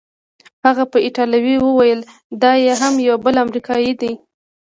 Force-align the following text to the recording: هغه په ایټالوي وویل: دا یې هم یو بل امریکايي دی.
هغه 0.65 0.83
په 0.91 0.97
ایټالوي 1.05 1.55
وویل: 1.61 2.01
دا 2.41 2.51
یې 2.63 2.73
هم 2.81 2.93
یو 3.07 3.15
بل 3.25 3.35
امریکايي 3.45 3.93
دی. 4.01 4.13